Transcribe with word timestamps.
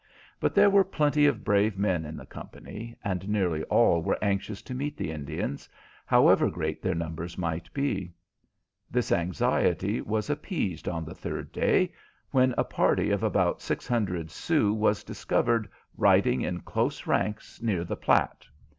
But 0.39 0.55
there 0.55 0.71
were 0.71 0.83
plenty 0.83 1.27
of 1.27 1.43
brave 1.43 1.77
men 1.77 2.05
in 2.05 2.17
the 2.17 2.25
company, 2.25 2.97
and 3.03 3.29
nearly 3.29 3.61
all 3.65 4.01
were 4.01 4.17
anxious 4.19 4.63
to 4.63 4.73
meet 4.73 4.97
the 4.97 5.11
Indians, 5.11 5.69
however 6.07 6.49
great 6.49 6.81
their 6.81 6.95
numbers 6.95 7.37
might 7.37 7.71
be. 7.71 8.11
This 8.89 9.11
anxiety 9.11 10.01
was 10.01 10.27
appeased 10.27 10.87
on 10.89 11.05
the 11.05 11.13
third 11.13 11.51
day, 11.51 11.91
when 12.31 12.55
a 12.57 12.63
party 12.63 13.11
of 13.11 13.21
about 13.21 13.61
six 13.61 13.87
hundred 13.87 14.31
Sioux 14.31 14.73
was 14.73 15.03
discovered 15.03 15.69
riding 15.95 16.41
in 16.41 16.61
close 16.61 17.05
ranks 17.05 17.61
near 17.61 17.83
the 17.83 17.95
Platte. 17.95 18.47